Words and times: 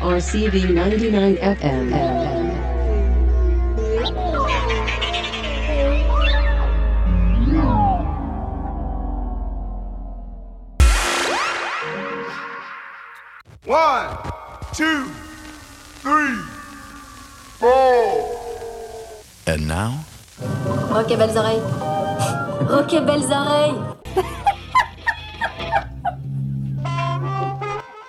RCV 0.00 0.72
99 0.72 1.36
FM. 1.36 1.90
One, 13.66 14.16
two, 14.72 15.04
three, 16.00 16.36
four. 17.58 18.36
And 19.46 19.68
now, 19.68 20.04
Ok, 20.92 21.16
belles 21.16 21.36
oreilles. 21.36 21.62
Ok, 22.70 23.00
belles 23.04 23.30
oreilles. 23.30 23.99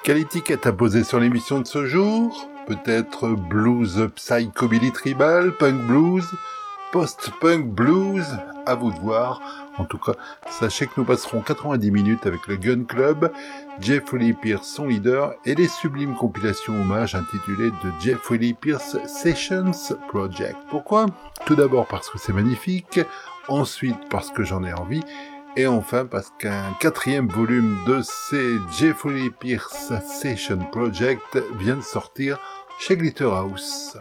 Quelle 0.04 0.18
étiquette 0.18 0.66
à 0.66 0.74
poser 0.74 1.04
sur 1.04 1.20
l'émission 1.20 1.60
de 1.60 1.68
ce 1.68 1.86
jour? 1.86 2.50
Peut-être 2.66 3.30
blues 3.30 4.10
psychobilly 4.16 4.92
tribal, 4.92 5.56
punk 5.58 5.80
blues, 5.86 6.26
post-punk 6.92 7.68
blues 7.68 8.26
À 8.66 8.74
vous 8.74 8.92
de 8.92 8.98
voir. 8.98 9.40
En 9.78 9.86
tout 9.86 10.00
cas, 10.00 10.14
sachez 10.50 10.88
que 10.88 10.94
nous 10.98 11.06
passerons 11.06 11.42
90 11.42 11.92
minutes 11.92 12.26
avec 12.26 12.48
le 12.48 12.56
Gun 12.58 12.86
Club, 12.86 13.32
Jeff 13.80 14.12
Lee 14.14 14.34
Pierce 14.34 14.68
son 14.68 14.88
leader 14.88 15.36
et 15.46 15.54
les 15.54 15.68
sublimes 15.68 16.16
compilations 16.16 16.74
hommages 16.74 17.14
intitulées 17.14 17.70
The 17.70 18.02
Jeff 18.02 18.28
Lee 18.32 18.54
Pierce 18.54 18.98
Sessions 19.06 19.96
Project. 20.08 20.58
Pourquoi? 20.72 21.06
Tout 21.46 21.56
d'abord 21.56 21.86
parce 21.86 22.10
que 22.10 22.18
c'est 22.18 22.34
magnifique, 22.34 23.00
ensuite 23.48 24.10
parce 24.10 24.32
que 24.32 24.44
j'en 24.44 24.64
ai 24.64 24.74
envie, 24.74 25.04
et 25.56 25.68
enfin 25.68 26.06
parce 26.06 26.32
qu'un 26.40 26.74
quatrième 26.80 27.28
volume 27.28 27.78
de 27.86 28.02
ces 28.04 28.58
Jeffrey 28.78 29.30
Pierce 29.40 29.94
Session 30.06 30.60
Project 30.72 31.38
vient 31.60 31.78
de 31.78 31.82
sortir 31.82 32.40
chez 32.80 32.98
Glitterhouse. 32.98 33.98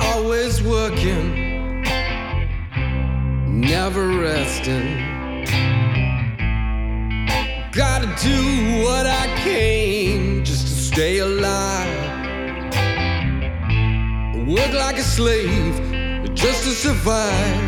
Always 0.00 0.62
working, 0.62 1.82
never 3.46 4.06
resting. 4.06 4.86
Gotta 7.72 8.06
do 8.22 8.84
what 8.84 9.06
I 9.06 9.26
can 9.42 10.44
just 10.44 10.68
to 10.68 10.74
stay 10.92 11.18
alive. 11.18 11.88
Work 14.46 14.72
like 14.72 14.98
a 14.98 15.02
slave 15.02 15.74
just 16.34 16.62
to 16.62 16.70
survive. 16.70 17.67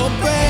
Your 0.00 0.08
back. 0.22 0.49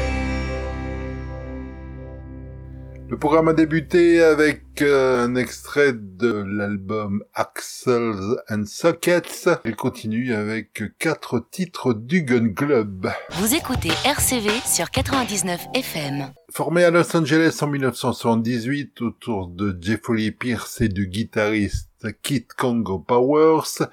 Le 3.11 3.17
programme 3.17 3.49
a 3.49 3.53
débuté 3.53 4.23
avec 4.23 4.81
euh, 4.81 5.25
un 5.25 5.35
extrait 5.35 5.91
de 5.91 6.31
l'album 6.31 7.25
Axles 7.33 8.41
and 8.49 8.63
Sockets. 8.65 9.49
Il 9.65 9.75
continue 9.75 10.33
avec 10.33 10.81
quatre 10.97 11.45
titres 11.51 11.93
du 11.93 12.23
Gun 12.23 12.53
Club. 12.53 13.11
Vous 13.31 13.53
écoutez 13.53 13.91
RCV 14.05 14.49
sur 14.65 14.89
99 14.89 15.59
FM. 15.73 16.31
Formé 16.51 16.85
à 16.85 16.89
Los 16.89 17.13
Angeles 17.13 17.59
en 17.61 17.67
1978 17.67 19.01
autour 19.01 19.47
de 19.47 19.77
Jeffrey 19.81 20.31
Pierce 20.31 20.79
et 20.79 20.87
du 20.87 21.07
guitariste 21.07 22.07
Kit 22.23 22.47
Congo 22.57 22.97
Powers, 22.97 23.89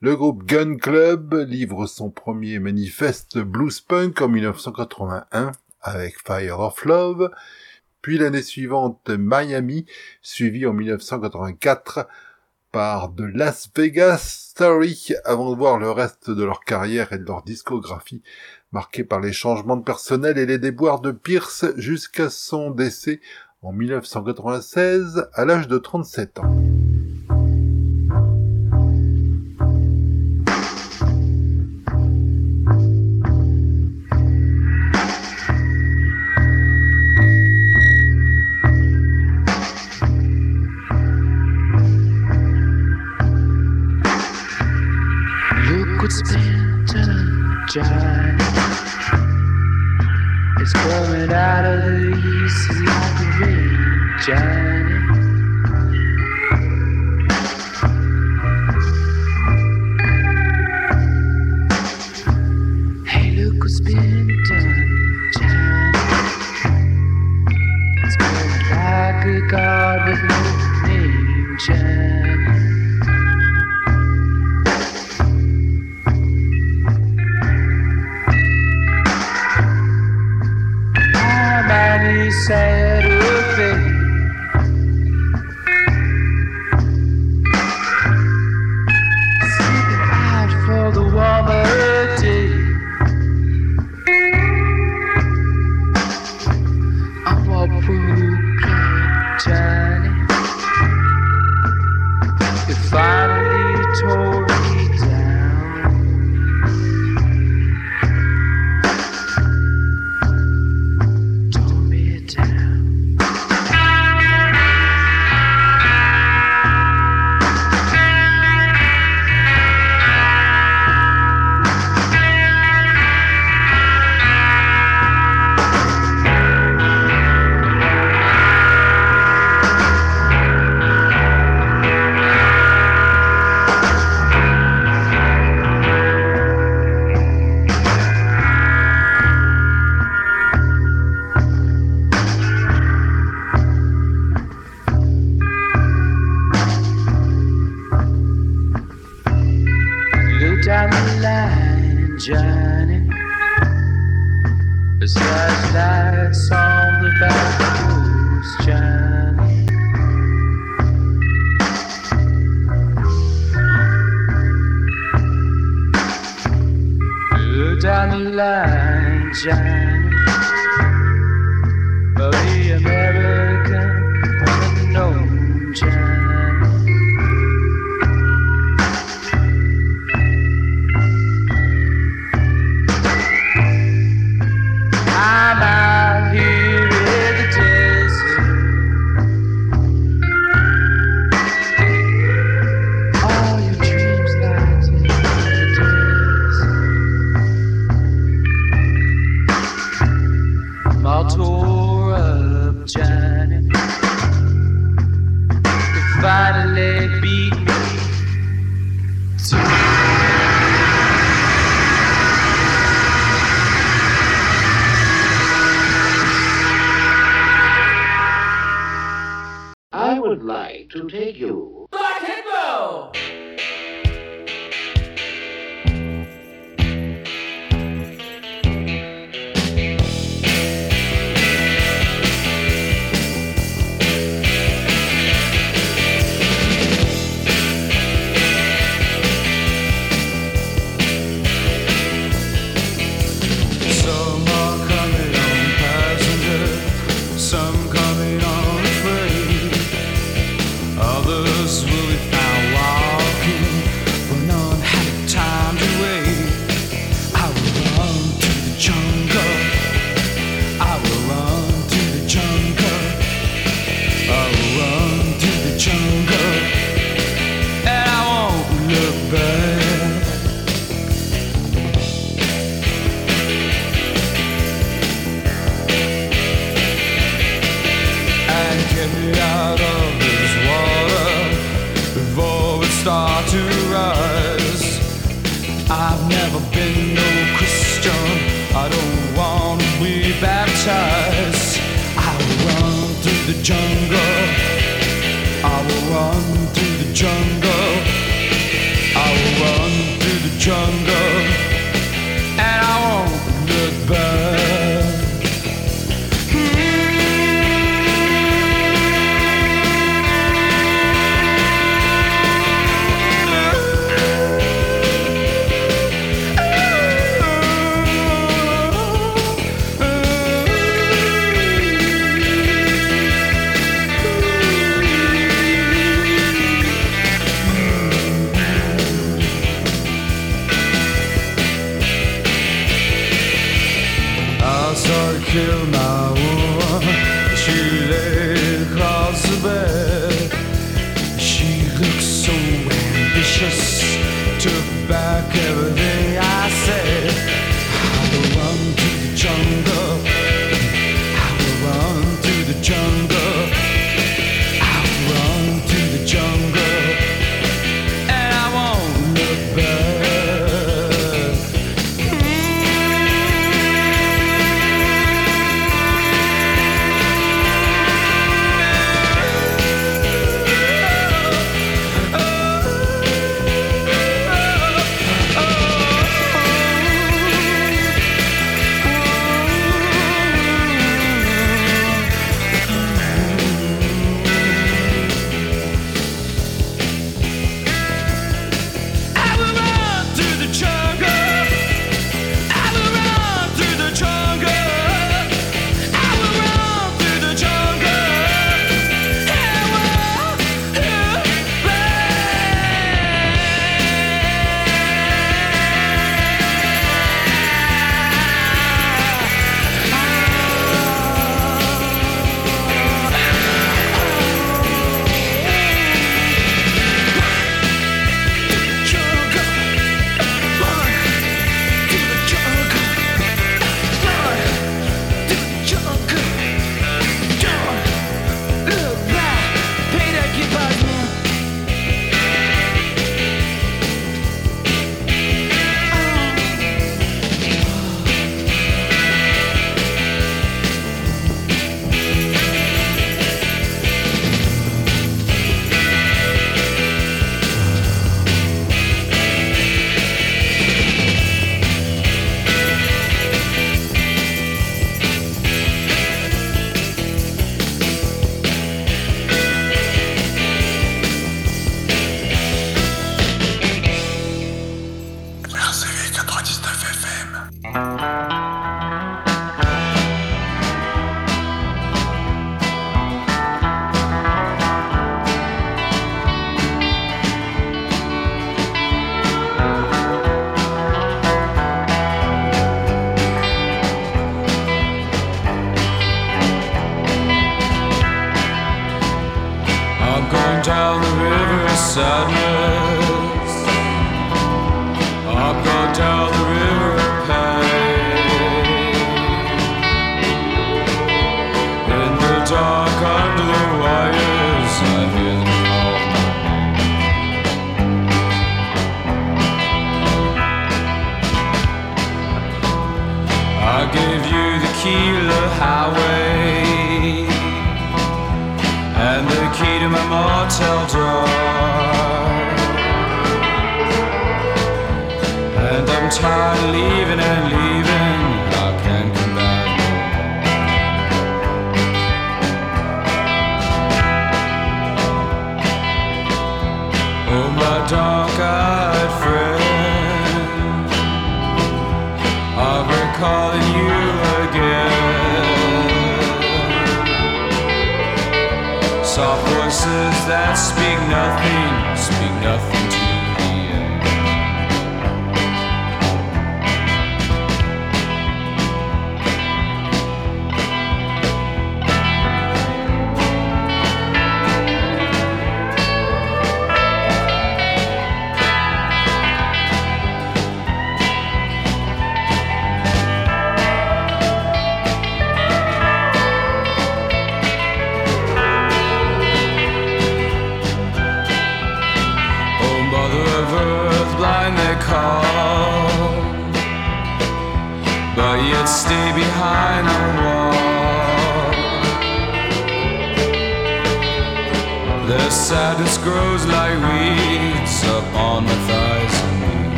le 0.00 0.16
groupe 0.16 0.42
Gun 0.42 0.78
Club 0.78 1.46
livre 1.46 1.86
son 1.86 2.10
premier 2.10 2.58
manifeste 2.58 3.38
blues 3.38 3.80
punk 3.80 4.20
en 4.20 4.26
1981 4.26 5.52
avec 5.80 6.16
Fire 6.26 6.58
of 6.58 6.84
Love, 6.84 7.30
puis 8.02 8.18
l'année 8.18 8.42
suivante 8.42 9.10
Miami, 9.10 9.86
suivi 10.22 10.66
en 10.66 10.72
1984 10.72 12.06
par 12.72 13.14
The 13.14 13.22
Las 13.34 13.70
Vegas 13.74 14.50
Story, 14.50 15.14
avant 15.24 15.50
de 15.50 15.56
voir 15.56 15.78
le 15.78 15.90
reste 15.90 16.30
de 16.30 16.44
leur 16.44 16.60
carrière 16.60 17.12
et 17.12 17.18
de 17.18 17.24
leur 17.24 17.42
discographie 17.42 18.22
marquée 18.72 19.04
par 19.04 19.20
les 19.20 19.32
changements 19.32 19.76
de 19.76 19.84
personnel 19.84 20.38
et 20.38 20.46
les 20.46 20.58
déboires 20.58 21.00
de 21.00 21.12
Pierce 21.12 21.64
jusqu'à 21.76 22.28
son 22.30 22.70
décès 22.70 23.20
en 23.62 23.72
1996 23.72 25.28
à 25.32 25.44
l'âge 25.44 25.68
de 25.68 25.78
37 25.78 26.38
ans. 26.40 26.87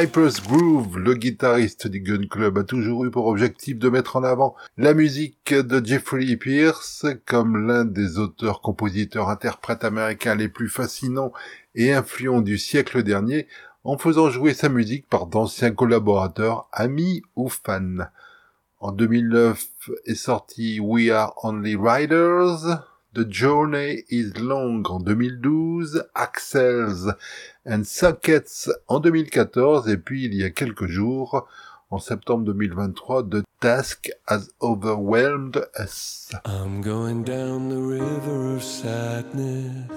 Cypress 0.00 0.42
Groove, 0.42 0.98
le 0.98 1.12
guitariste 1.12 1.86
du 1.86 2.00
Gun 2.00 2.26
Club, 2.26 2.56
a 2.56 2.64
toujours 2.64 3.04
eu 3.04 3.10
pour 3.10 3.26
objectif 3.26 3.78
de 3.78 3.90
mettre 3.90 4.16
en 4.16 4.24
avant 4.24 4.56
la 4.78 4.94
musique 4.94 5.52
de 5.52 5.84
Jeffrey 5.84 6.36
Pierce 6.36 7.04
comme 7.26 7.66
l'un 7.66 7.84
des 7.84 8.16
auteurs, 8.16 8.62
compositeurs, 8.62 9.28
interprètes 9.28 9.84
américains 9.84 10.34
les 10.34 10.48
plus 10.48 10.70
fascinants 10.70 11.34
et 11.74 11.92
influents 11.92 12.40
du 12.40 12.56
siècle 12.56 13.02
dernier, 13.02 13.46
en 13.84 13.98
faisant 13.98 14.30
jouer 14.30 14.54
sa 14.54 14.70
musique 14.70 15.06
par 15.06 15.26
d'anciens 15.26 15.72
collaborateurs, 15.72 16.70
amis 16.72 17.20
ou 17.36 17.50
fans. 17.50 18.06
En 18.78 18.92
2009 18.92 19.66
est 20.06 20.14
sorti 20.14 20.80
We 20.80 21.10
Are 21.10 21.34
Only 21.44 21.76
Riders, 21.76 22.80
The 23.12 23.24
Journey 23.28 24.04
is 24.08 24.34
Long 24.38 24.84
en 24.88 25.00
2012, 25.00 26.04
Axels 26.14 27.12
and 27.66 27.82
Sockets 27.82 28.70
en 28.86 29.00
2014 29.00 29.88
et 29.88 29.96
puis 29.96 30.26
il 30.26 30.34
y 30.34 30.44
a 30.44 30.50
quelques 30.50 30.86
jours, 30.86 31.48
en 31.90 31.98
septembre 31.98 32.44
2023, 32.44 33.24
The 33.24 33.42
Task 33.58 34.12
Has 34.28 34.50
Overwhelmed 34.62 35.66
Us. 35.76 36.30
I'm 36.44 36.82
going 36.82 37.24
down 37.24 37.68
the 37.68 37.82
river 37.82 38.54
of 38.54 38.62
sadness. 38.62 39.90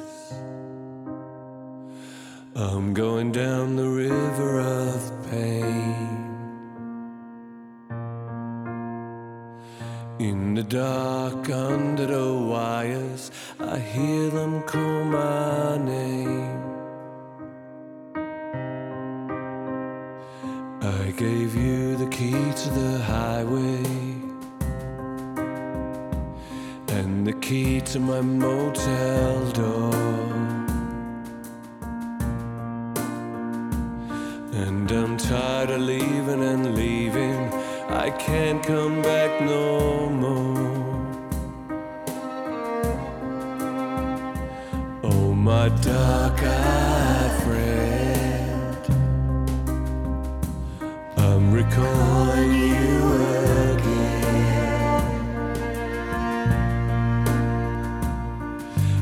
I'm 2.56 2.96
going 2.96 3.32
down 3.32 3.76
the 3.76 3.90
river 3.90 4.60
of 4.60 5.30
pain. 5.30 6.13
In 10.24 10.54
the 10.54 10.64
dark 10.64 11.50
under 11.50 12.06
the 12.06 12.34
wires, 12.34 13.30
I 13.60 13.78
hear 13.78 14.30
them 14.30 14.64
call 14.64 15.04
my 15.04 15.78
name. 15.78 16.64
I 20.82 21.12
gave 21.18 21.54
you 21.58 21.98
the 21.98 22.08
key 22.08 22.42
to 22.62 22.70
the 22.70 23.00
highway 23.00 23.84
and 26.98 27.28
the 27.28 27.34
key 27.42 27.82
to 27.92 28.00
my 28.00 28.22
motel 28.22 29.52
door. 29.52 29.94
And 34.64 34.90
I'm 34.90 35.18
tired 35.18 35.72
of 35.72 35.82
leaving 35.82 36.44
and 36.52 36.76
leaving. 36.76 37.03
Can't 38.26 38.64
come 38.64 39.02
back 39.02 39.42
no 39.42 40.10
more. 40.10 41.02
Oh, 45.04 45.34
my 45.34 45.68
dark 45.82 46.42
eyed 46.42 47.32
friend, 47.44 48.84
I'm 51.18 51.52
recalling 51.52 52.54
you 52.54 53.14
again. 53.74 54.24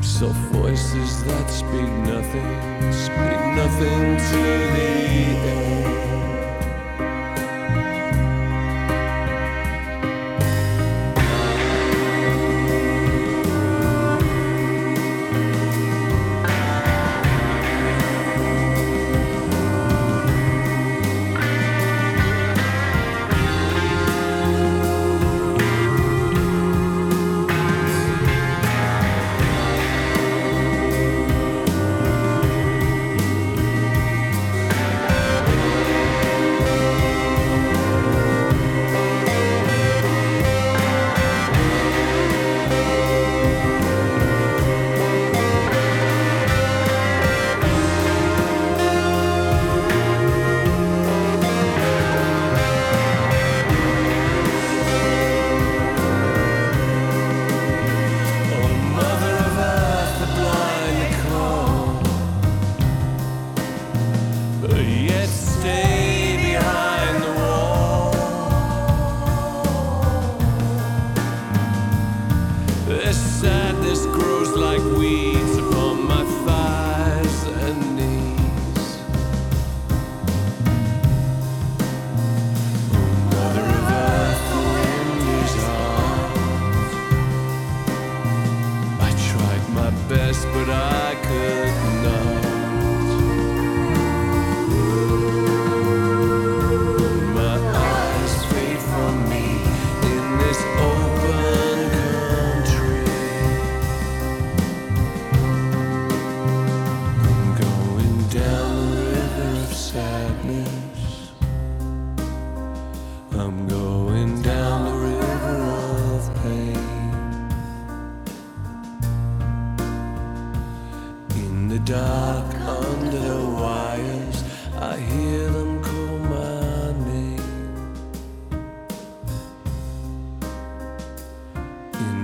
Soft 0.02 0.34
voices 0.50 1.22
that 1.24 1.48
speak 1.48 1.90
nothing, 2.12 2.92
speak 2.92 3.40
nothing 3.54 4.16
to 4.30 4.42
the 4.74 4.91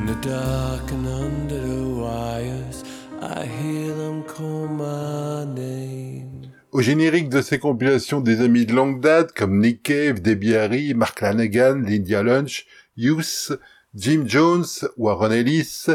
the 0.09 0.29
dark 0.29 0.91
and 0.91 1.07
under 1.07 1.61
the 1.61 2.01
wires, 2.01 2.83
I 3.21 3.45
hear 3.45 3.95
them 3.95 4.23
call 4.23 4.67
my 4.67 5.45
name. 5.45 6.49
Au 6.73 6.81
générique 6.81 7.29
de 7.29 7.43
ces 7.43 7.59
compilations 7.59 8.23
des 8.23 8.41
amis 8.41 8.65
de 8.65 8.75
longue 8.75 9.01
date 9.03 9.33
comme 9.33 9.61
Nick 9.61 9.83
Cave, 9.83 10.23
Debbie 10.23 10.55
Harry, 10.55 10.95
Mark 10.95 11.21
Lanegan, 11.21 11.83
Lydia 11.85 12.23
Lunch, 12.23 12.65
Youth, 12.97 13.53
Jim 13.95 14.25
Jones, 14.25 14.89
Warren 14.97 15.33
Ellis, 15.33 15.89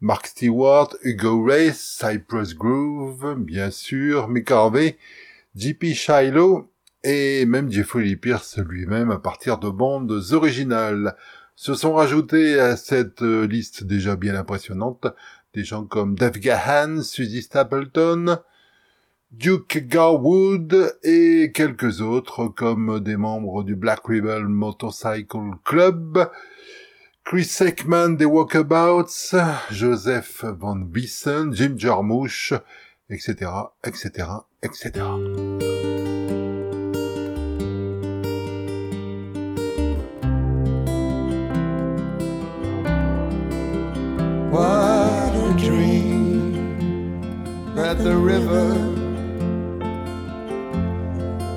Mark 0.00 0.28
Stewart, 0.28 0.90
Hugo 1.02 1.42
Race, 1.42 1.98
Cypress 2.00 2.54
Groove, 2.54 3.34
bien 3.38 3.72
sûr, 3.72 4.28
Mick 4.28 4.52
Harvey, 4.52 4.98
JP 5.56 5.94
Shiloh 5.94 6.70
et 7.02 7.44
même 7.44 7.72
Jeffrey 7.72 8.14
Pierce 8.14 8.58
lui-même 8.58 9.10
à 9.10 9.18
partir 9.18 9.58
de 9.58 9.68
bandes 9.68 10.12
originales. 10.30 11.16
Se 11.60 11.74
sont 11.74 11.94
rajoutés 11.94 12.60
à 12.60 12.76
cette 12.76 13.20
euh, 13.22 13.44
liste 13.44 13.82
déjà 13.82 14.14
bien 14.14 14.36
impressionnante 14.36 15.08
des 15.54 15.64
gens 15.64 15.84
comme 15.84 16.14
Dave 16.14 16.38
Gahan, 16.38 17.02
Suzy 17.02 17.42
Stapleton, 17.42 18.38
Duke 19.32 19.88
Garwood 19.88 20.96
et 21.02 21.50
quelques 21.52 22.00
autres 22.00 22.46
comme 22.46 23.00
des 23.00 23.16
membres 23.16 23.64
du 23.64 23.74
Black 23.74 24.04
Rebel 24.04 24.46
Motorcycle 24.46 25.56
Club, 25.64 26.30
Chris 27.24 27.52
Ekman 27.58 28.16
des 28.16 28.24
Walkabouts, 28.24 29.34
Joseph 29.72 30.44
Van 30.44 30.76
Bissen, 30.76 31.52
Jim 31.52 31.74
Jarmusch, 31.76 32.54
etc., 33.10 33.50
etc., 33.82 34.28
etc. 34.62 35.87
What 44.58 45.34
a 45.36 45.54
dream 45.56 47.14
that 47.76 47.96
the 47.98 48.16
river, 48.16 48.74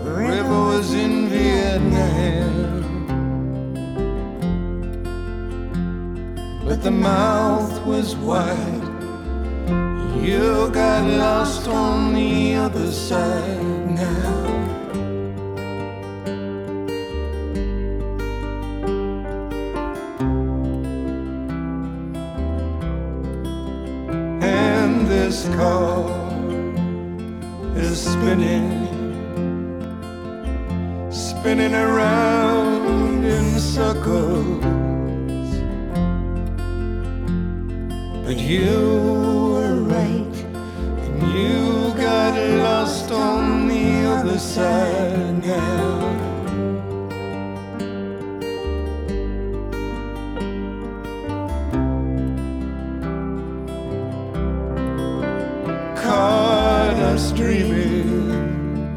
river 0.04 0.60
was 0.72 0.94
in 0.94 1.28
Vietnam. 1.28 2.60
But 6.64 6.84
the 6.84 6.92
mouth 6.92 7.84
was 7.88 8.16
wide. 8.18 8.84
You 10.22 10.70
got 10.70 11.04
lost 11.10 11.68
on 11.68 12.14
the 12.14 12.54
other 12.54 12.92
side 12.92 13.90
now. 13.90 14.61
This 25.32 25.48
car 25.56 26.12
is 27.78 28.02
spinning, 28.02 28.70
spinning 31.10 31.74
around 31.74 33.24
in 33.24 33.58
circles. 33.58 34.62
But 38.26 38.40
you 38.40 38.76
were 39.54 39.80
right, 39.96 40.36
and 41.06 41.18
you 41.32 41.94
got 41.96 42.36
lost 42.68 43.10
on 43.14 43.70
the 43.70 44.04
other 44.16 44.38
side 44.38 45.46
now. 45.46 46.31
Us 57.12 57.34
dreaming, 57.34 58.96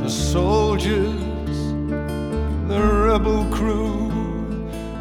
the 0.00 0.08
soldiers, 0.08 1.58
the 2.68 2.80
rebel 2.80 3.44
crew, 3.50 4.08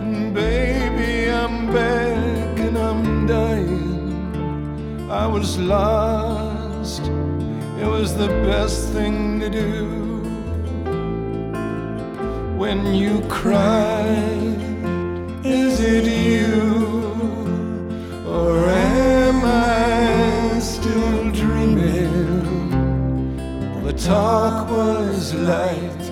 and 0.02 0.34
baby, 0.34 1.30
I'm 1.30 1.72
back 1.72 2.60
and 2.60 2.76
I'm 2.76 3.28
dying. 3.28 5.12
I 5.12 5.28
was 5.28 5.60
lost, 5.60 7.04
it 7.82 7.86
was 7.86 8.18
the 8.18 8.30
best 8.50 8.90
thing 8.94 9.40
to 9.42 9.50
do. 9.52 10.24
When 12.58 12.96
you 12.96 13.22
cried, 13.30 14.58
is 15.46 15.80
it 15.82 16.06
you? 16.06 16.25
Talk 24.06 24.70
was 24.70 25.34
light, 25.34 26.04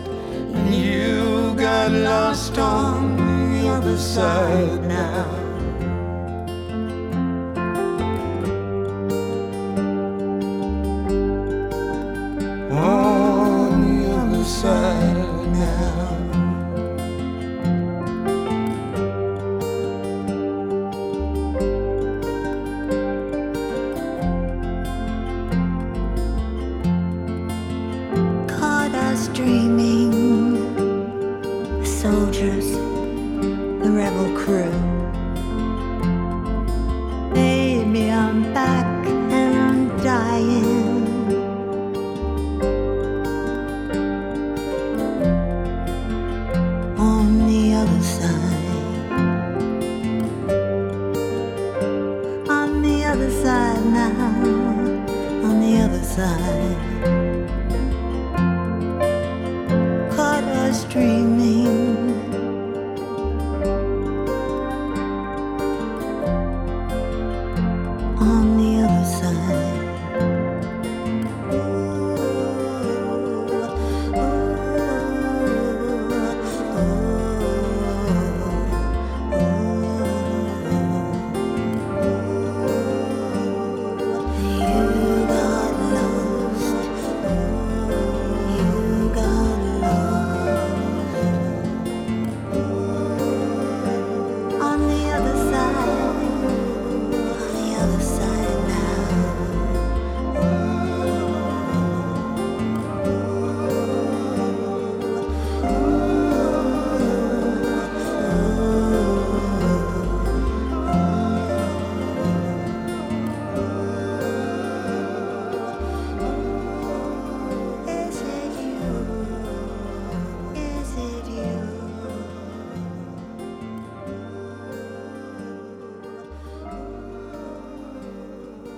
and 0.56 0.74
you 0.74 1.54
got 1.56 1.92
lost 1.92 2.58
on 2.58 3.18
the 3.54 3.70
other 3.70 3.98
side 4.00 4.84
now. 4.86 5.43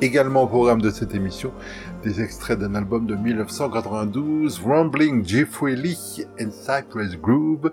Également 0.05 0.43
au 0.43 0.47
programme 0.47 0.83
de 0.83 0.91
cette 0.91 1.15
émission, 1.15 1.51
des 2.03 2.21
extraits 2.21 2.59
d'un 2.59 2.75
album 2.75 3.07
de 3.07 3.15
1992, 3.15 4.61
Rambling 4.63 5.25
Jeffrey 5.25 5.75
Lee 5.75 6.23
and 6.39 6.51
Cypress 6.51 7.19
Groove 7.19 7.71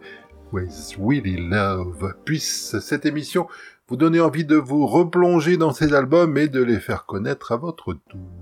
with 0.51 0.97
Willie 0.99 1.37
Love. 1.51 2.15
Puisse 2.25 2.79
cette 2.81 3.05
émission 3.05 3.49
vous 3.87 3.97
donner 3.97 4.21
envie 4.21 4.47
de 4.47 4.57
vous 4.57 4.87
replonger 4.87 5.59
dans 5.59 5.73
ces 5.73 5.93
albums 5.93 6.39
et 6.39 6.49
de 6.49 6.63
les 6.63 6.81
faire 6.81 7.05
connaître 7.05 7.53
à 7.53 7.59
votre 7.59 7.93
tour. 8.09 8.42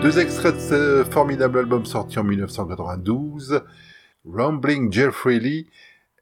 Deux 0.00 0.20
extraits 0.20 0.54
de 0.54 0.60
ce 0.60 1.04
formidable 1.10 1.58
album 1.58 1.84
sorti 1.84 2.20
en 2.20 2.24
1992, 2.24 3.62
Rumbling 4.24 4.92
Jeffrey 4.92 5.40
Lee 5.40 5.68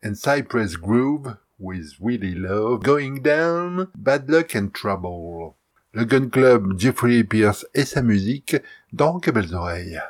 and 0.02 0.14
Cypress 0.14 0.78
Groove 0.78 1.36
with 1.58 1.96
Willie 2.00 2.34
Love, 2.34 2.80
Going 2.82 3.20
Down, 3.20 3.88
Bad 3.94 4.30
Luck 4.30 4.56
and 4.56 4.68
Trouble. 4.72 5.52
Le 5.92 6.06
Gun 6.06 6.30
Club, 6.30 6.72
Jeffrey 6.78 7.22
Pierce 7.22 7.66
et 7.74 7.84
sa 7.84 8.00
musique 8.00 8.56
dans 8.94 9.12
Rockabelles 9.12 9.54
Oreilles. 9.54 10.00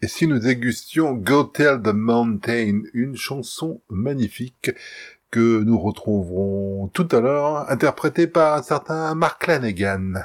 Et 0.00 0.06
si 0.06 0.28
nous 0.28 0.38
dégustions 0.38 1.14
Go 1.14 1.42
Tell 1.42 1.82
the 1.82 1.92
Mountain, 1.92 2.82
une 2.94 3.16
chanson 3.16 3.80
magnifique 3.90 4.70
que 5.32 5.62
nous 5.64 5.78
retrouverons 5.78 6.88
tout 6.92 7.08
à 7.10 7.20
l'heure, 7.20 7.68
interprétée 7.68 8.28
par 8.28 8.58
un 8.58 8.62
certain 8.62 9.14
Mark 9.16 9.44
Lanegan. 9.48 10.24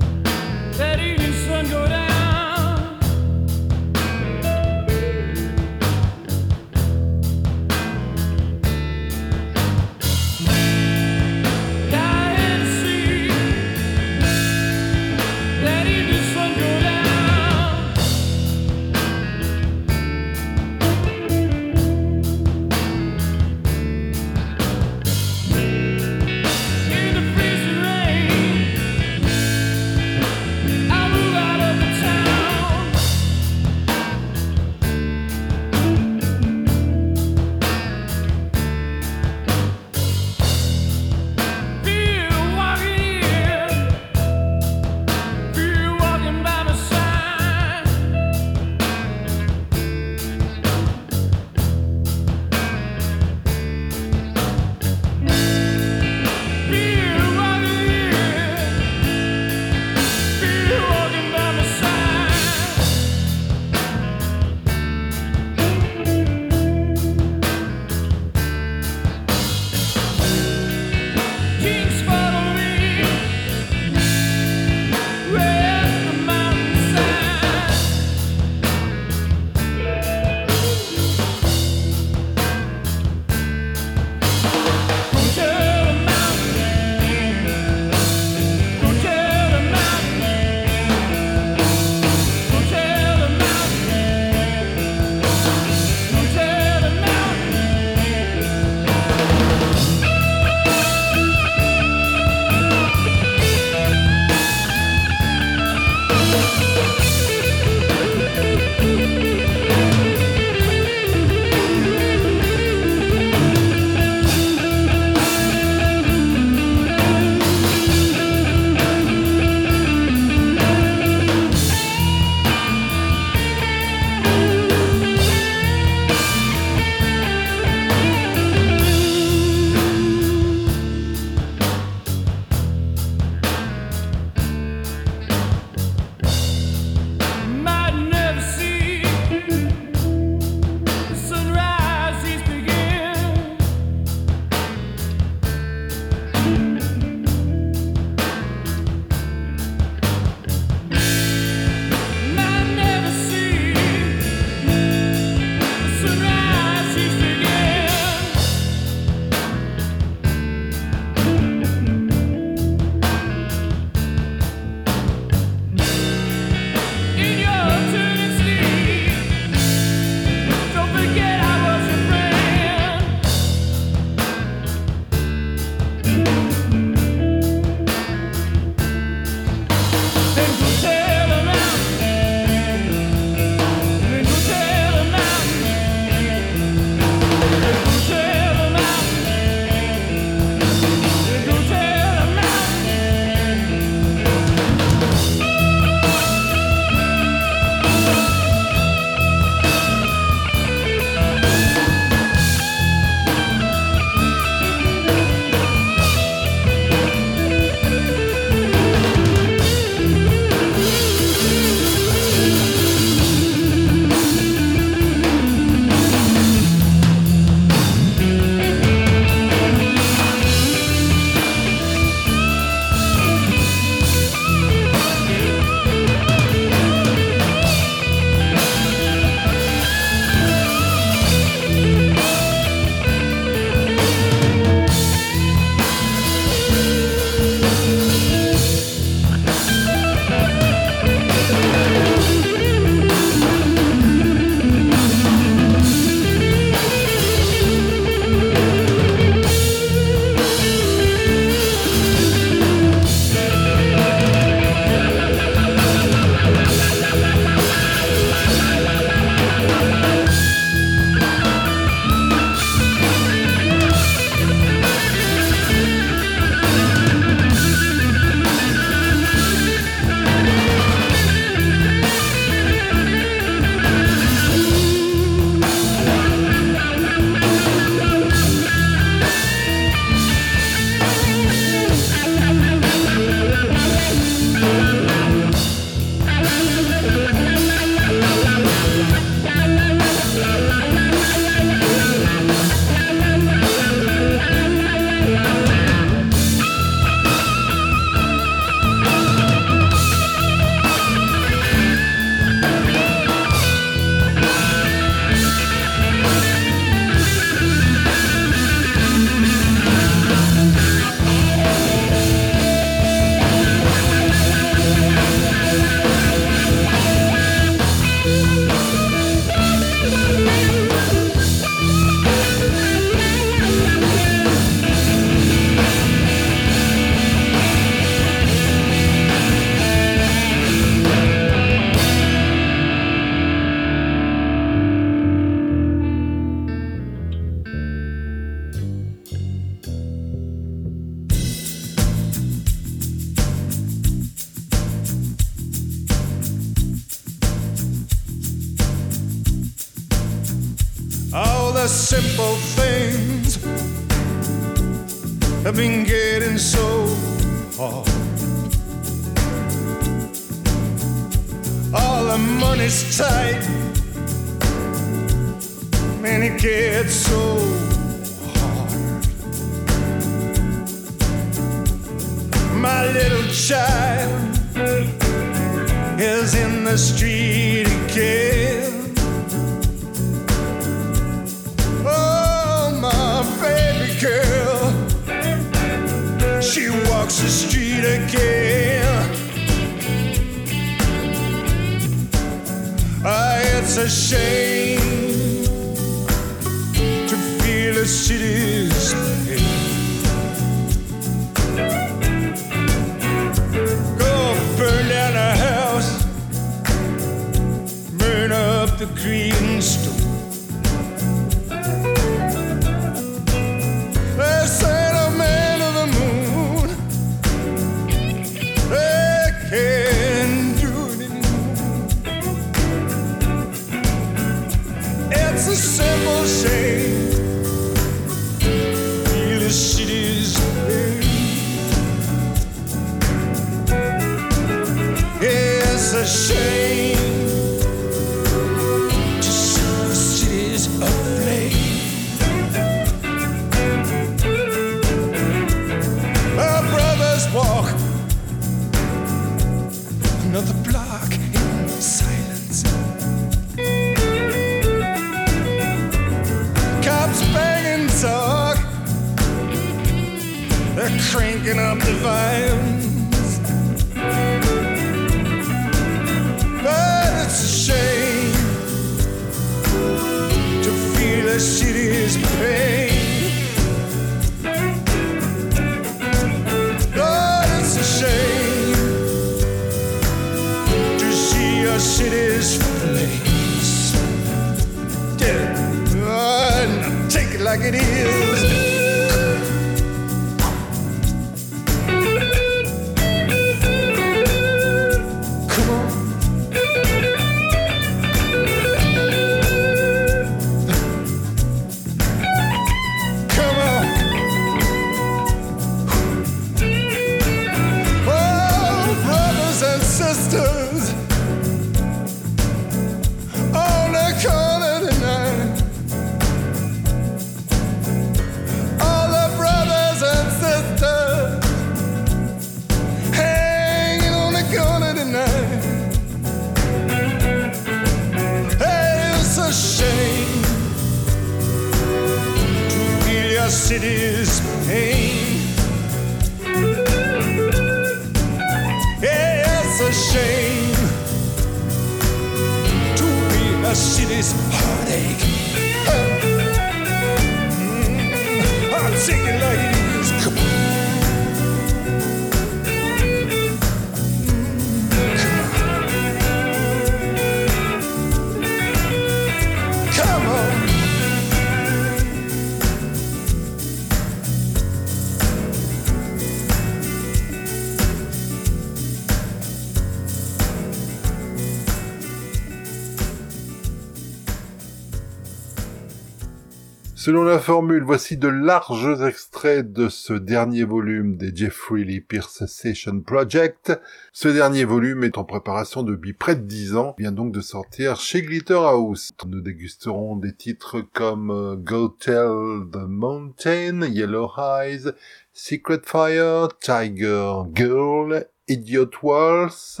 Selon 577.26 577.42
la 577.42 577.58
formule, 577.58 578.04
voici 578.04 578.36
de 578.36 578.46
larges 578.46 579.20
extraits 579.20 579.92
de 579.92 580.08
ce 580.08 580.32
dernier 580.32 580.84
volume 580.84 581.36
des 581.36 581.50
Jeffrey 581.52 582.04
Lee 582.04 582.20
Pierce 582.20 582.66
Session 582.66 583.20
Project. 583.20 583.92
Ce 584.32 584.46
dernier 584.46 584.84
volume 584.84 585.24
est 585.24 585.36
en 585.36 585.42
préparation 585.42 586.04
depuis 586.04 586.34
près 586.34 586.54
de 586.54 586.60
10 586.60 586.94
ans, 586.94 587.16
Il 587.18 587.22
vient 587.22 587.32
donc 587.32 587.50
de 587.50 587.60
sortir 587.60 588.14
chez 588.14 588.42
Glitterhouse. 588.42 589.32
Nous 589.44 589.60
dégusterons 589.60 590.36
des 590.36 590.54
titres 590.54 591.00
comme 591.00 591.50
euh, 591.50 591.74
Go 591.74 592.10
Tell 592.10 592.88
the 592.92 593.08
Mountain, 593.08 594.02
Yellow 594.02 594.52
Eyes, 594.56 595.10
Secret 595.52 596.02
Fire, 596.04 596.68
Tiger 596.78 597.62
Girl, 597.74 598.46
Idiot 598.68 599.10
Waltz, 599.24 600.00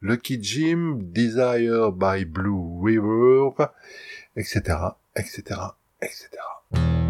Lucky 0.00 0.42
Jim, 0.42 0.98
Desire 0.98 1.92
by 1.92 2.24
Blue 2.24 2.80
River, 2.82 3.50
etc., 4.34 4.78
etc., 5.14 5.60
etc. 6.00 6.53
thank 6.74 6.88
you 6.88 7.03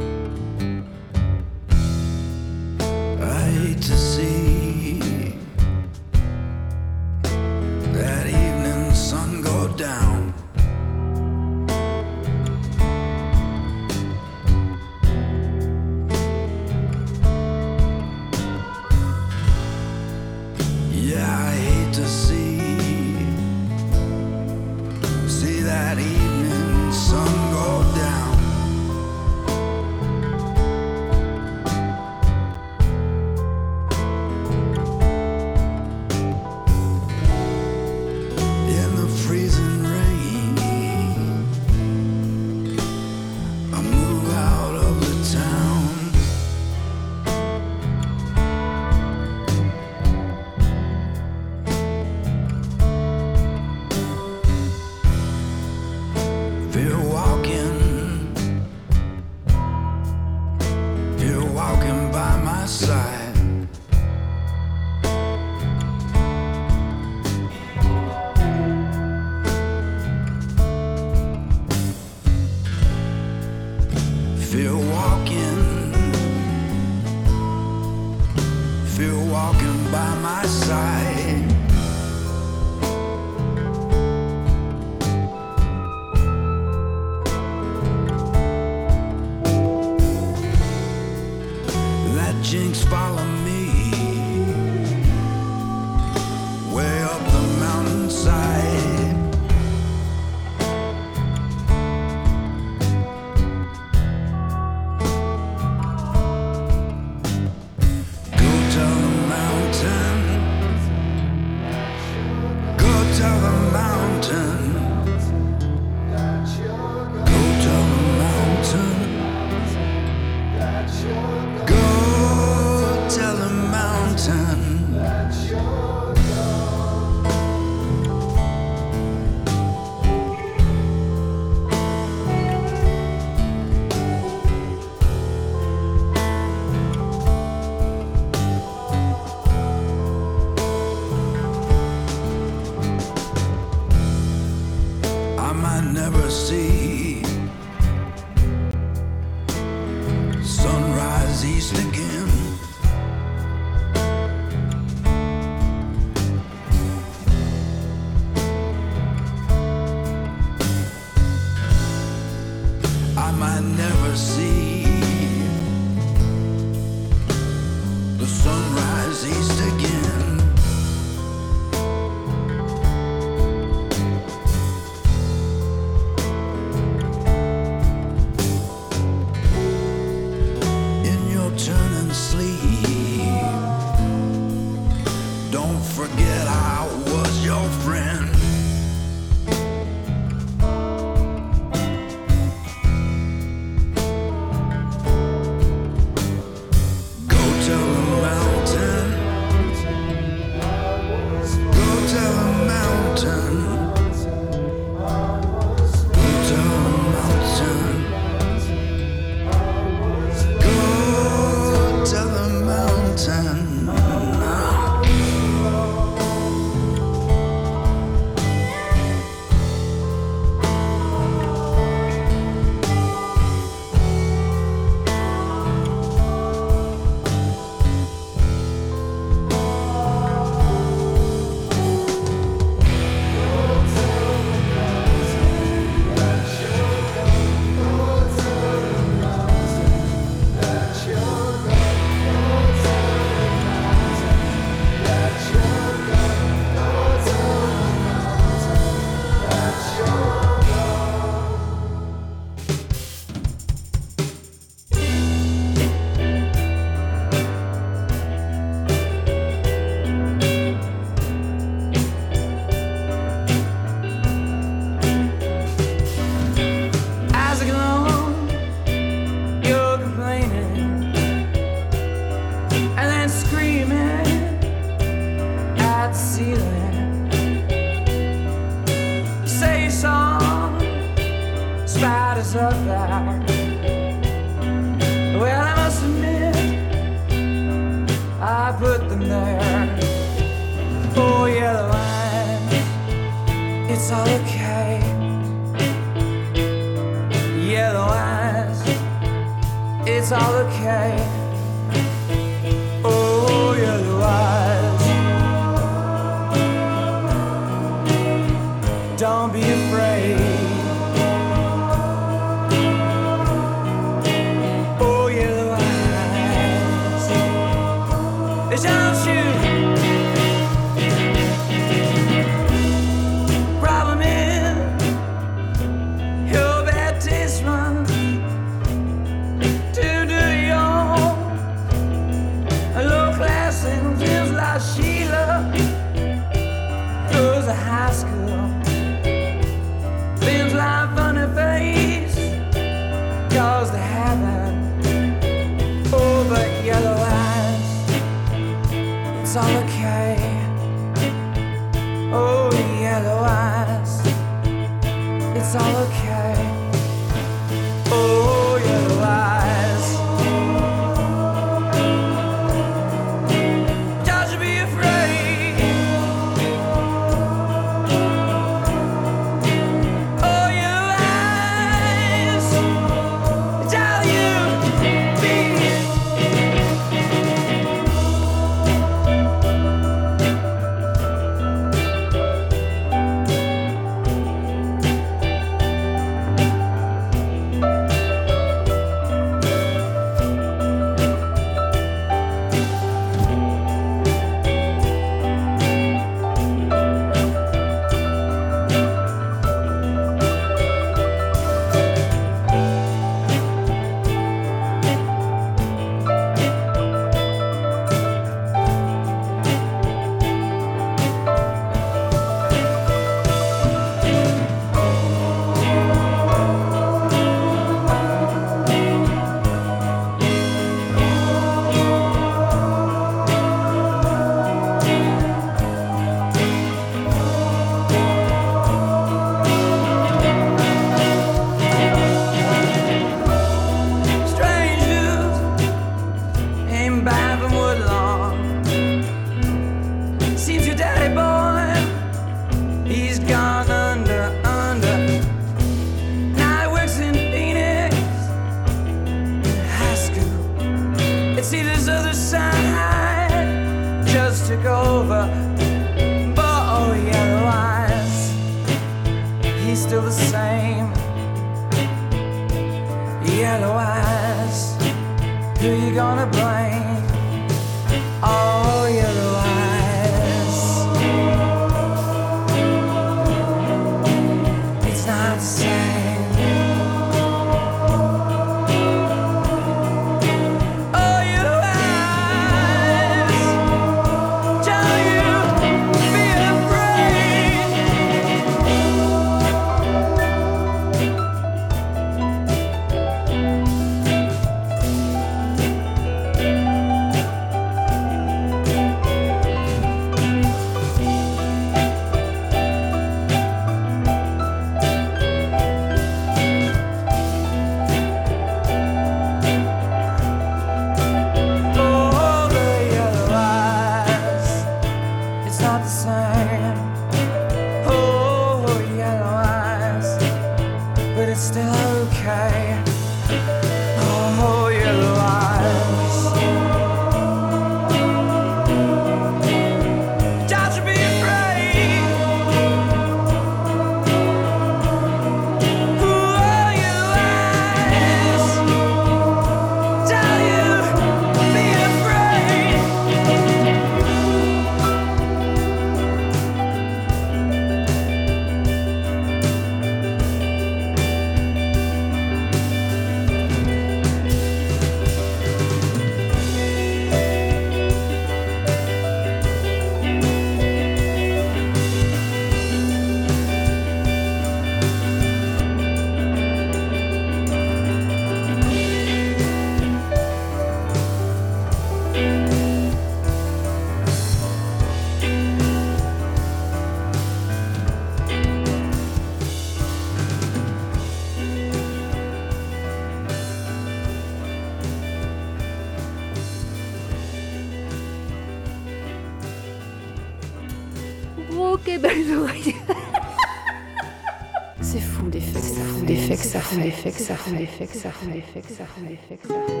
fait, 597.09 597.31
que 597.31 597.39
ça 597.39 597.55
fait, 597.55 597.71
que 597.71 597.77
ça 597.77 597.85
fait, 597.85 598.05
que 598.05 598.17
ça 598.17 598.31
fait, 598.31 598.81
que 598.81 598.93
ça 598.93 599.05
fait, 599.05 599.57
que 599.57 599.67
ça 599.67 599.73
fait. 599.87 600.00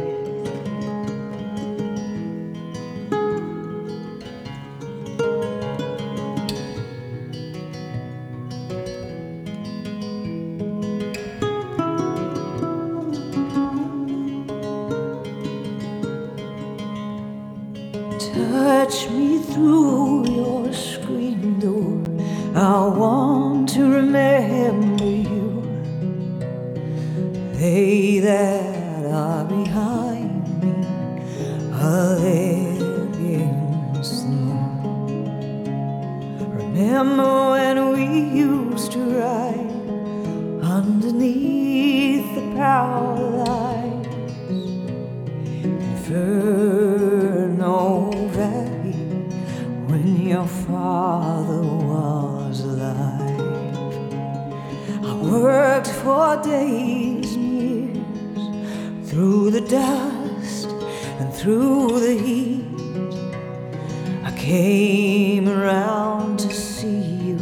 came 64.41 65.47
around 65.47 66.39
to 66.39 66.51
see 66.51 67.03
you 67.27 67.37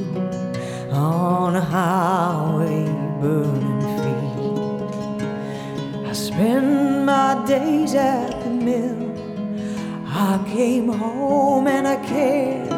on 0.91 1.55
a 1.55 1.61
highway 1.61 2.83
burning 3.21 3.81
feet. 4.01 5.25
I 6.05 6.11
spend 6.11 7.05
my 7.05 7.41
days 7.47 7.95
at 7.95 8.43
the 8.43 8.49
mill. 8.49 9.15
I 10.07 10.43
came 10.53 10.89
home 10.89 11.67
and 11.67 11.87
I 11.87 11.95
cared. 12.05 12.68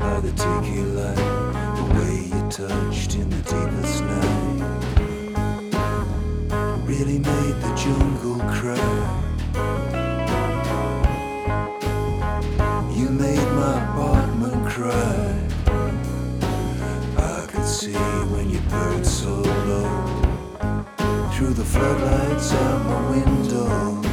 by 0.00 0.18
the 0.20 0.32
tiki 0.32 0.80
light, 0.80 1.14
the 1.76 1.84
way 1.94 2.14
you 2.32 2.40
touched 2.48 3.14
in 3.16 3.28
the 3.28 3.42
deepest 3.52 4.02
night 4.02 4.80
really 6.86 7.18
made 7.18 7.56
the 7.64 7.72
jungle 7.76 8.40
cry. 8.56 8.90
You 12.96 13.10
made 13.10 13.48
my 13.60 13.74
apartment 13.90 14.66
cry. 14.66 15.36
I 17.18 17.46
could 17.46 17.66
see 17.66 17.92
when 18.32 18.48
you 18.48 18.60
burned 18.70 19.06
so 19.06 19.34
low 19.68 19.90
through 21.32 21.52
the 21.52 21.64
floodlights 21.64 22.52
out 22.54 22.86
my 22.86 23.10
window. 23.10 24.09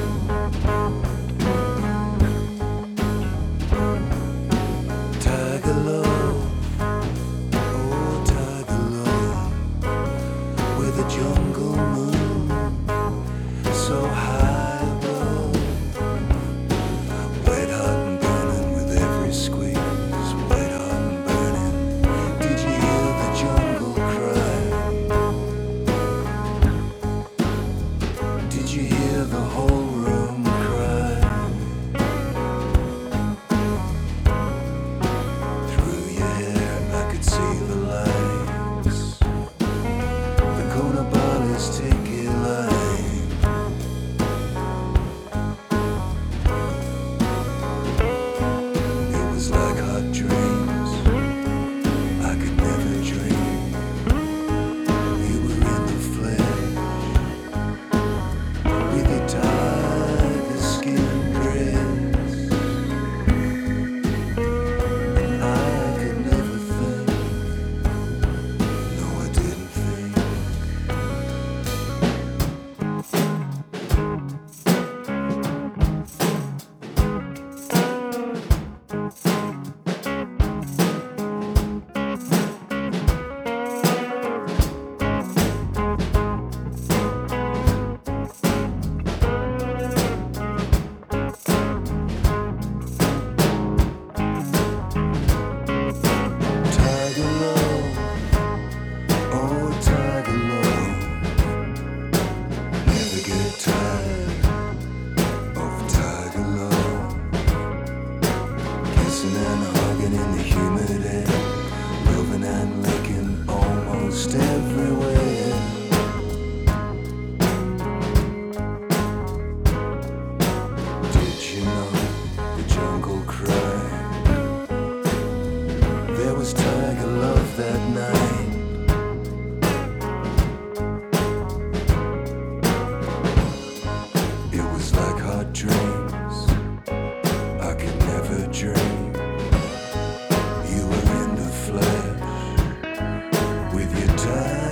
time. 144.28 144.66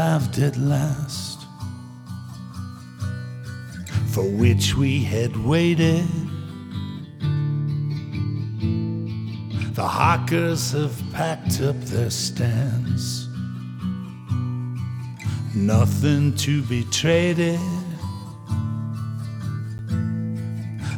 arrived 0.00 0.38
at 0.38 0.56
last, 0.56 1.46
for 4.14 4.24
which 4.24 4.74
we 4.74 5.04
had 5.04 5.36
waited. 5.44 6.06
The 9.74 9.86
hawkers 9.86 10.72
have 10.72 10.98
packed 11.12 11.60
up 11.60 11.78
their 11.80 12.08
stands, 12.08 13.28
nothing 15.54 16.34
to 16.36 16.62
be 16.62 16.84
traded. 16.84 17.60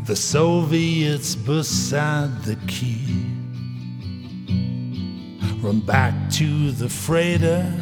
The 0.07 0.15
Soviets 0.15 1.35
beside 1.35 2.43
the 2.45 2.57
quay 2.69 3.03
run 5.61 5.81
back 5.81 6.15
to 6.33 6.71
the 6.71 6.89
freighter. 6.89 7.73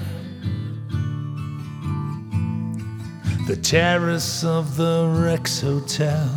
the 3.51 3.57
terrace 3.57 4.45
of 4.45 4.77
the 4.77 5.13
Rex 5.25 5.61
Hotel. 5.61 6.31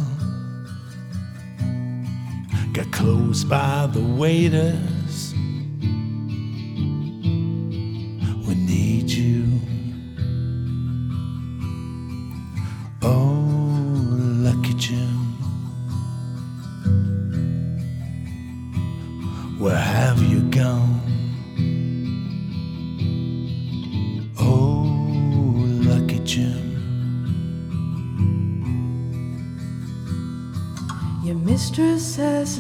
Got 2.74 2.92
closed 2.92 3.48
by 3.48 3.86
the 3.86 4.02
waiter 4.02 4.76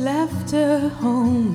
left 0.03 0.51
her 0.51 0.89
home, 0.89 1.52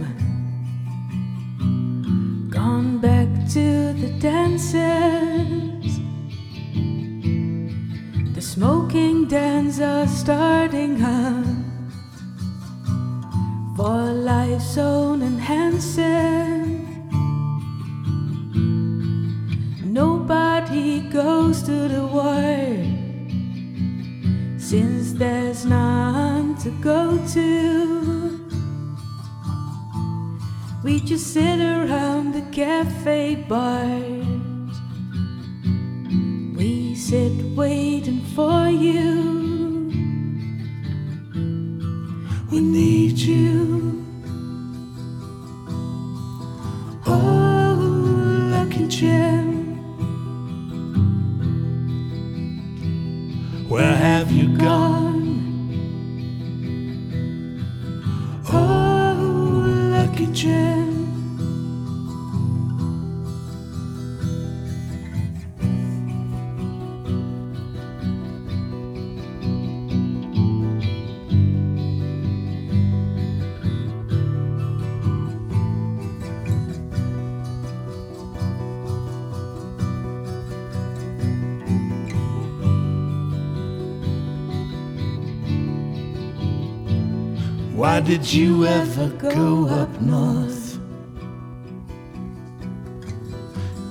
did 88.09 88.33
you 88.33 88.65
ever 88.65 89.09
go 89.09 89.67
up 89.69 90.01
north? 90.01 90.81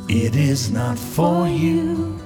It 0.10 0.36
is 0.36 0.72
not 0.72 0.98
for 0.98 1.48
you. 1.48 2.20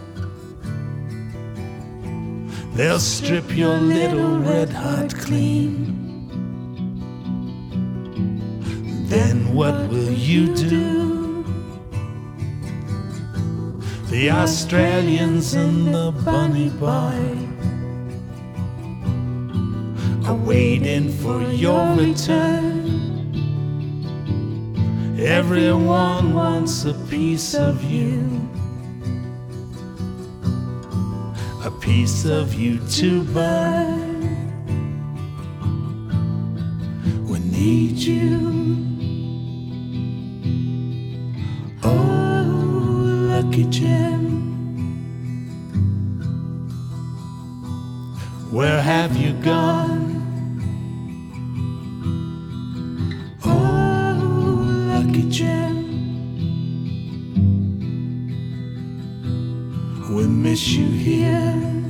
They'll 2.75 2.97
strip 2.97 3.57
your 3.57 3.75
little 3.75 4.39
red 4.39 4.69
heart 4.69 5.13
clean. 5.15 6.29
Then 9.09 9.53
what 9.53 9.75
will 9.89 10.13
you 10.13 10.55
do? 10.55 11.43
The 14.05 14.31
Australians 14.31 15.55
and 15.55 15.93
the 15.93 16.13
bunny 16.23 16.69
boy 16.69 17.50
waiting 20.33 21.09
for 21.09 21.41
your 21.41 21.95
return. 21.95 23.01
Everyone 25.19 26.33
wants 26.33 26.85
a 26.85 26.93
piece 27.09 27.53
of 27.53 27.83
you, 27.83 28.49
a 31.63 31.71
piece 31.79 32.25
of 32.25 32.53
you 32.53 32.79
to 32.99 33.23
burn. 33.25 34.21
We 37.27 37.39
need 37.39 37.97
you. 37.97 38.61
Oh, 41.83 42.43
lucky 43.29 43.65
Jim. 43.65 44.41
Where 48.51 48.81
have 48.81 49.15
you 49.15 49.33
gone? 49.43 50.00
You 60.67 60.85
here. 60.85 61.80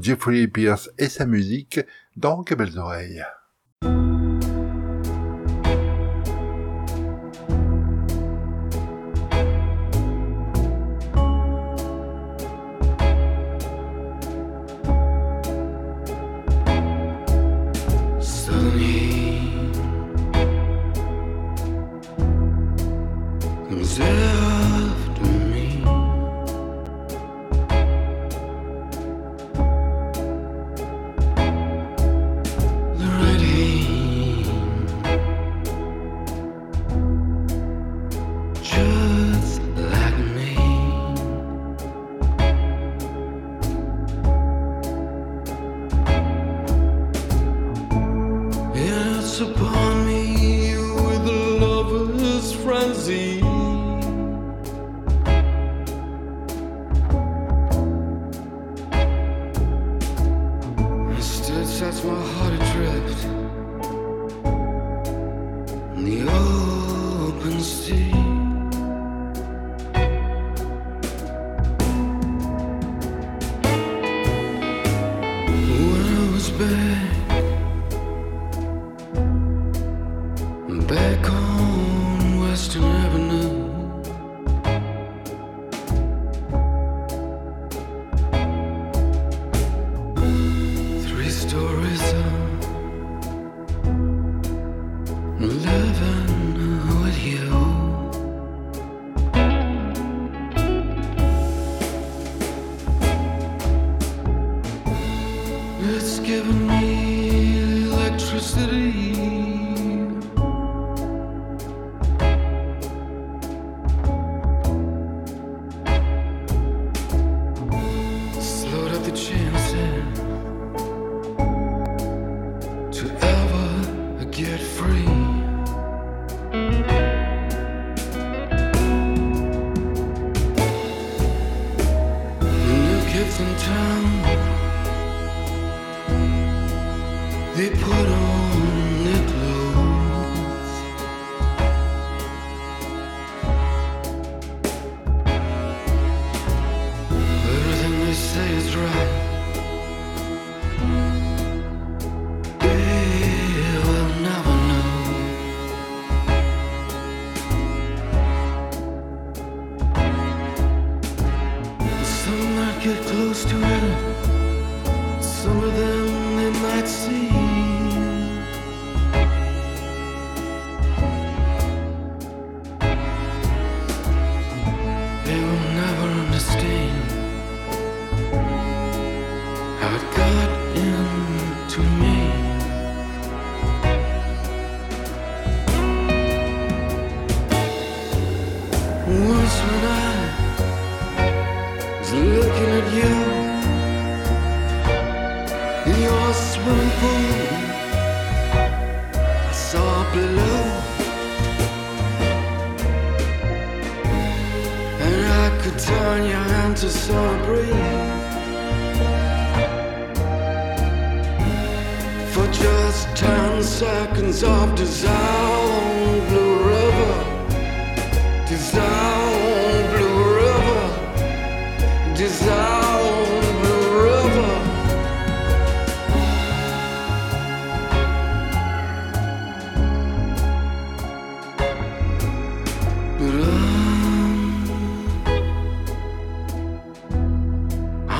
Jeffrey 0.00 0.46
Pierce 0.46 0.90
et 0.98 1.08
sa 1.08 1.26
musique 1.26 1.80
dans 2.16 2.42
Que 2.42 2.54
belles 2.54 2.78
oreilles. 2.78 3.24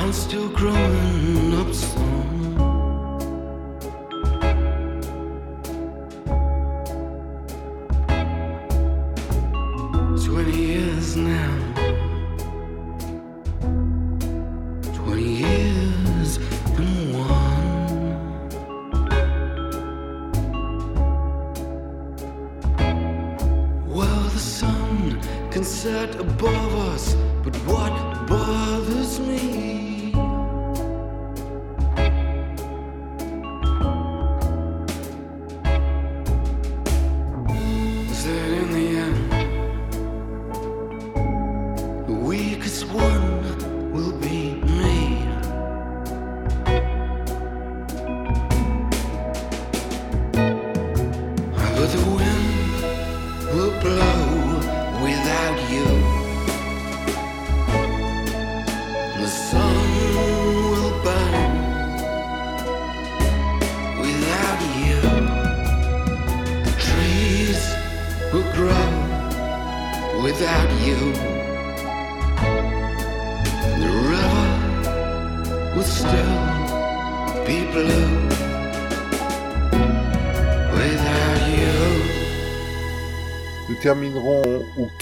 I'm, 0.03 0.11
still 0.11 0.49
growing 0.49 1.53
up. 1.53 2.12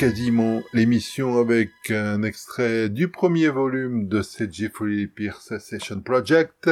Quasiment, 0.01 0.63
l'émission 0.73 1.37
avec 1.37 1.69
un 1.91 2.23
extrait 2.23 2.89
du 2.89 3.09
premier 3.11 3.49
volume 3.49 4.07
de 4.07 4.23
cette 4.23 4.51
Jeffrey 4.51 5.05
Pierce 5.05 5.55
Session 5.59 6.01
Project. 6.01 6.71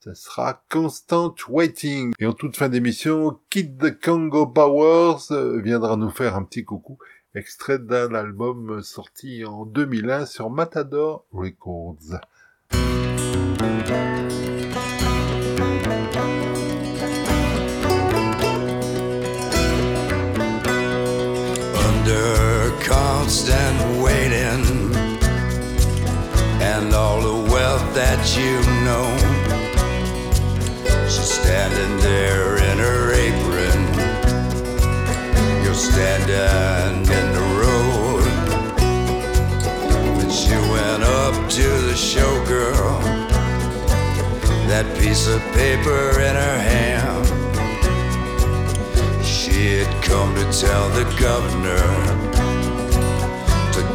Ça 0.00 0.14
sera 0.14 0.62
Constant 0.70 1.34
Waiting. 1.48 2.12
Et 2.18 2.26
en 2.26 2.34
toute 2.34 2.58
fin 2.58 2.68
d'émission, 2.68 3.40
Kid 3.48 3.78
the 3.78 3.98
Congo 3.98 4.46
Powers 4.46 5.30
euh, 5.30 5.62
viendra 5.62 5.96
nous 5.96 6.10
faire 6.10 6.36
un 6.36 6.44
petit 6.44 6.66
coucou, 6.66 6.98
extrait 7.34 7.78
d'un 7.78 8.12
album 8.12 8.82
sorti 8.82 9.46
en 9.46 9.64
2001 9.64 10.26
sur 10.26 10.50
Matador 10.50 11.24
Records. 11.32 12.20
Constant 22.88 24.02
waiting 24.02 24.64
and 26.62 26.94
all 26.94 27.20
the 27.20 27.52
wealth 27.52 27.84
that 27.94 28.20
you 28.34 28.54
know. 28.86 29.06
She's 31.04 31.32
standing 31.40 31.98
there 32.00 32.56
in 32.56 32.78
her 32.78 33.12
apron. 33.12 33.80
You're 35.62 35.74
standing 35.74 37.02
in 37.18 37.26
the 37.38 37.46
road. 37.60 38.24
And 40.22 40.32
she 40.32 40.54
went 40.54 41.02
up 41.02 41.34
to 41.50 41.68
the 41.88 41.96
showgirl, 42.08 43.02
that 44.68 44.86
piece 44.98 45.28
of 45.28 45.40
paper 45.52 46.20
in 46.20 46.34
her 46.34 46.58
hand. 46.72 47.26
She 49.22 49.78
had 49.78 50.04
come 50.04 50.34
to 50.36 50.44
tell 50.58 50.88
the 50.90 51.04
governor 51.20 52.27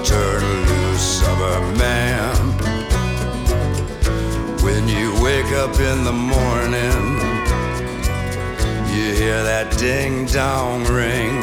turn 0.04 0.44
loose 0.68 1.22
of 1.22 1.38
her 1.38 1.76
man. 1.78 2.36
When 4.62 4.88
you 4.88 5.14
wake 5.24 5.52
up 5.54 5.80
in 5.80 6.04
the 6.04 6.12
morning, 6.12 7.00
you 8.94 9.14
hear 9.16 9.42
that 9.44 9.76
ding 9.78 10.26
dong 10.26 10.84
ring, 10.86 11.42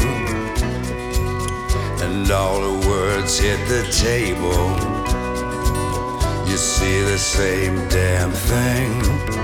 and 2.02 2.30
all 2.30 2.60
the 2.60 2.88
words 2.88 3.38
hit 3.38 3.60
the 3.66 3.84
table. 3.90 4.68
You 6.46 6.56
see 6.58 7.00
the 7.02 7.18
same 7.18 7.88
damn 7.88 8.30
thing. 8.30 9.39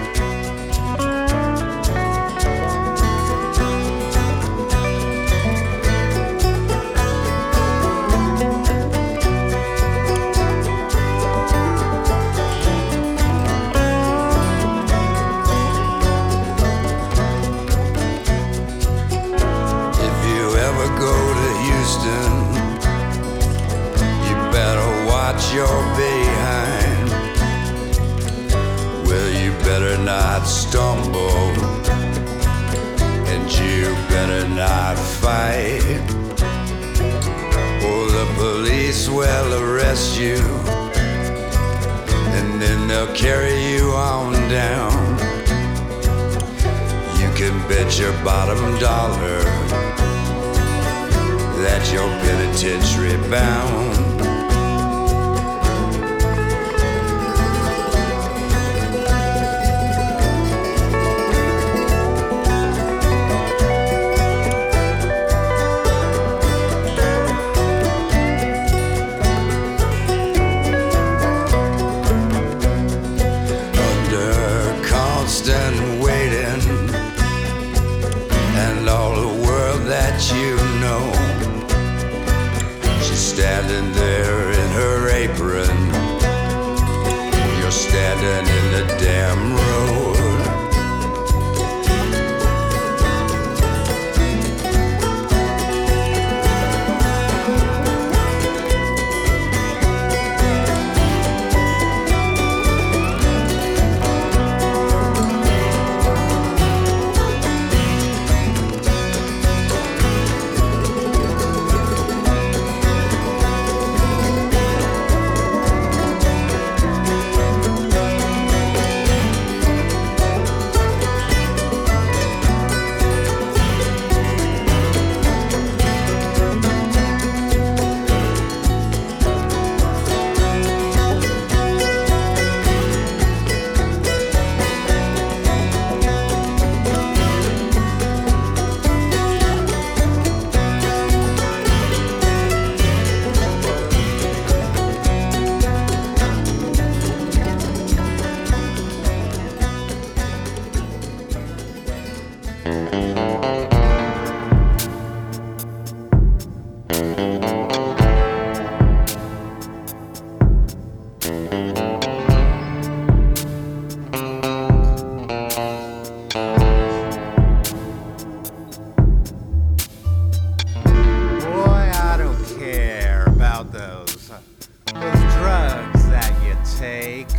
About 173.67 174.07
those, 174.07 174.29
those 174.29 175.35
drugs 175.35 176.09
that 176.09 176.33
you 176.45 176.57
take. 176.79 177.33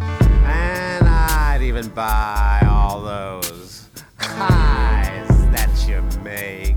And 0.00 1.06
I'd 1.06 1.62
even 1.62 1.88
buy 1.88 2.66
all 2.68 3.00
those 3.00 3.88
highs 4.18 5.28
that 5.52 5.86
you 5.88 6.02
make. 6.22 6.76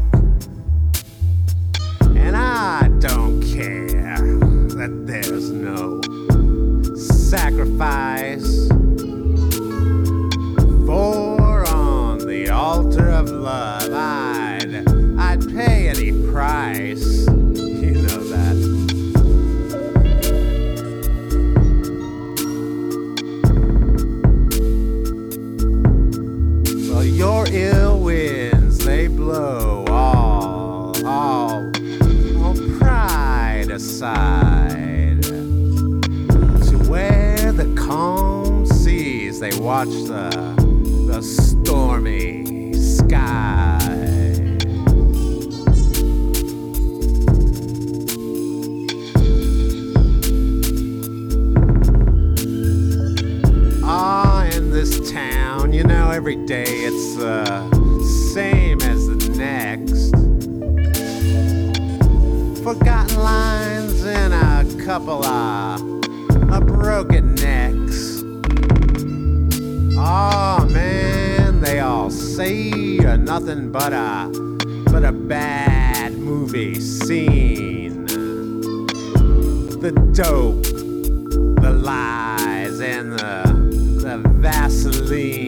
And 2.18 2.36
I 2.36 2.88
don't 3.00 3.42
care 3.42 4.38
that 4.78 5.04
there's 5.06 5.50
no 5.52 6.02
sacrifice. 6.96 8.57
Aside 33.98 35.24
to 35.24 36.78
where 36.88 37.52
the 37.52 37.66
calm 37.76 38.64
seas 38.64 39.40
they 39.40 39.50
watch 39.58 39.88
the 39.88 40.30
the 41.08 41.20
stormy 41.20 42.74
sky. 42.74 43.80
Ah, 53.84 54.46
in 54.46 54.70
this 54.70 55.12
town, 55.12 55.74
you 55.74 55.84
know, 55.84 56.12
every 56.12 56.36
day 56.46 56.66
it's 56.66 57.16
the 57.16 57.44
same 58.36 58.80
as 58.82 59.08
the 59.08 59.16
next. 59.36 60.12
Forgotten 62.64 63.18
lines 63.22 63.77
and 64.18 64.34
a 64.34 64.84
couple 64.84 65.24
of, 65.24 65.80
of 66.52 66.66
broken 66.66 67.36
necks. 67.36 68.24
Oh 70.00 70.68
man, 70.72 71.62
they 71.62 71.80
all 71.80 72.10
say 72.10 72.54
you're 72.54 73.18
nothing 73.18 73.72
but 73.72 73.94
a 73.94 74.30
but 74.92 75.04
a 75.04 75.12
bad 75.12 76.14
movie 76.14 76.80
scene. 76.80 78.06
The 79.86 79.92
dope, 80.14 80.64
the 81.62 81.72
lies, 81.72 82.80
and 82.80 83.14
the 83.14 83.42
the 84.04 84.18
Vaseline. 84.42 85.47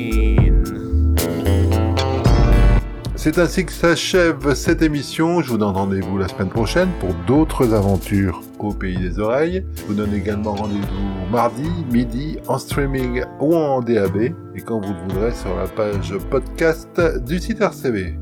C'est 3.21 3.37
ainsi 3.37 3.65
que 3.65 3.73
s'achève 3.73 4.53
cette 4.53 4.81
émission. 4.81 5.41
Je 5.41 5.49
vous 5.49 5.57
donne 5.57 5.75
rendez-vous 5.75 6.17
la 6.17 6.29
semaine 6.29 6.47
prochaine 6.47 6.87
pour 7.01 7.13
d'autres 7.27 7.73
aventures 7.73 8.41
au 8.59 8.71
pays 8.71 8.95
des 8.95 9.19
oreilles. 9.19 9.65
Je 9.75 9.83
vous 9.83 9.93
donne 9.93 10.13
également 10.13 10.53
rendez-vous 10.53 11.29
mardi, 11.29 11.69
midi, 11.91 12.37
en 12.47 12.57
streaming 12.57 13.23
ou 13.41 13.57
en 13.57 13.81
DAB 13.81 14.15
et 14.55 14.61
quand 14.61 14.79
vous 14.79 14.93
le 14.93 14.99
voudrez 15.01 15.35
sur 15.35 15.53
la 15.53 15.67
page 15.67 16.13
podcast 16.29 16.97
du 17.25 17.39
site 17.39 17.59
RCV. 17.59 18.15